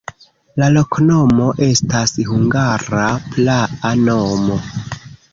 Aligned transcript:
La 0.59 0.67
loknomo 0.75 1.49
estas 1.65 2.13
hungara 2.29 3.03
praa 3.49 3.91
nomo. 4.07 4.57